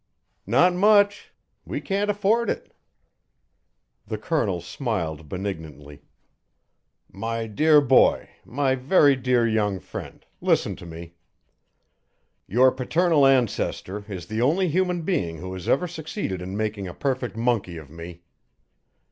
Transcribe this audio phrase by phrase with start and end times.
[0.47, 1.31] "Not much!
[1.63, 2.73] We can't afford it."
[4.07, 6.01] The Colonel smiled benignantly.
[7.07, 11.13] "My dear boy, my very dear young friend, listen to me.
[12.47, 16.95] Your paternal ancestor is the only human being who has ever succeeded in making a
[16.95, 18.23] perfect monkey of me.